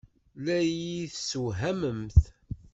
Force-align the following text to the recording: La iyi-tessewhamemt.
La 0.45 0.55
iyi-tessewhamemt. 0.63 2.19